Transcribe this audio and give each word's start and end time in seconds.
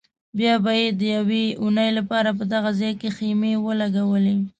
بیا 0.37 0.53
به 0.63 0.71
یې 0.79 0.87
د 0.99 1.01
یوې 1.15 1.45
اونۍ 1.61 1.89
لپاره 1.97 2.29
په 2.37 2.43
دغه 2.53 2.69
ځای 2.79 2.93
کې 2.99 3.09
خیمې 3.17 3.53
ولګولې. 3.65 4.37